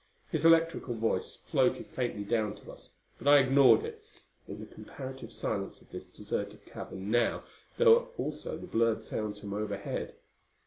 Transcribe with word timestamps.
His 0.31 0.45
electrical 0.45 0.95
voice 0.95 1.35
floated 1.45 1.85
faintly 1.85 2.23
down 2.23 2.55
to 2.55 2.71
us; 2.71 2.89
but 3.19 3.27
I 3.27 3.37
ignored 3.37 3.83
it. 3.85 4.01
In 4.47 4.59
the 4.59 4.65
comparative 4.65 5.31
silence 5.31 5.79
of 5.79 5.89
this 5.91 6.07
deserted 6.07 6.65
cavern, 6.65 7.11
now, 7.11 7.43
there 7.77 7.87
were 7.87 8.05
also 8.17 8.57
the 8.57 8.65
blurred 8.65 9.03
sounds 9.03 9.39
from 9.41 9.53
overhead. 9.53 10.15